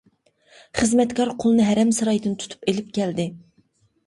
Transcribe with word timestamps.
خىزمەتكار 0.79 1.31
قۇلنى 1.43 1.67
ھەرەم 1.67 1.93
سارايدىن 1.99 2.35
تۇتۇپ 2.41 2.67
ئېلىپ 2.73 2.89
كەلدى. 2.99 3.29